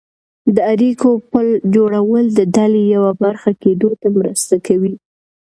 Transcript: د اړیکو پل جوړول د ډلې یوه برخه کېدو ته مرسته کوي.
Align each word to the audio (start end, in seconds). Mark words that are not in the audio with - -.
د 0.55 0.57
اړیکو 0.73 1.09
پل 1.31 1.47
جوړول 1.75 2.25
د 2.37 2.39
ډلې 2.55 2.81
یوه 2.95 3.11
برخه 3.23 3.51
کېدو 3.61 3.89
ته 4.01 4.07
مرسته 4.17 4.55
کوي. 4.67 4.95